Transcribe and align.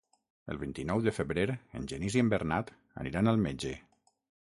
El 0.53 0.59
vint-i-nou 0.63 1.03
de 1.09 1.13
febrer 1.17 1.45
en 1.81 1.87
Genís 1.93 2.19
i 2.19 2.25
en 2.25 2.35
Bernat 2.35 2.75
aniran 3.05 3.35
al 3.37 3.43
metge. 3.49 3.79